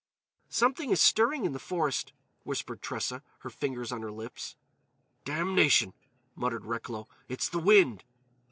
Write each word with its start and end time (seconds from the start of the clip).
"Something 0.49 0.89
is 0.89 0.99
stirring 0.99 1.45
in 1.45 1.51
the 1.53 1.59
forest," 1.59 2.11
whispered 2.41 2.81
Tressa, 2.81 3.21
her 3.41 3.51
fingers 3.51 3.91
on 3.91 4.01
her 4.01 4.11
lips. 4.11 4.55
"Damnation," 5.25 5.93
muttered 6.35 6.65
Recklow, 6.65 7.07
"it's 7.29 7.47
the 7.47 7.59
wind!" 7.59 8.03